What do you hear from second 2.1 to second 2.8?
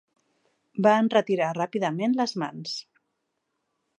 les mans.